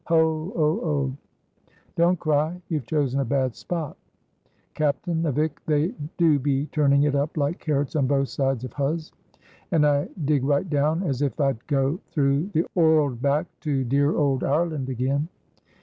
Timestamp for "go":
11.67-11.99